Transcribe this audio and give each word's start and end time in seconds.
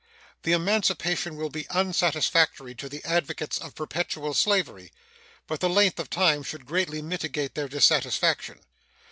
The 0.41 0.53
emancipation 0.53 1.35
will 1.37 1.51
be 1.51 1.67
unsatisfactory 1.69 2.73
to 2.73 2.89
the 2.89 3.03
advocates 3.03 3.59
of 3.59 3.75
perpetual 3.75 4.33
slavery, 4.33 4.91
but 5.45 5.59
the 5.59 5.69
length 5.69 5.99
of 5.99 6.09
time 6.09 6.41
should 6.41 6.65
greatly 6.65 7.03
mitigate 7.03 7.53
their 7.53 7.67
dissatisfaction. 7.67 8.61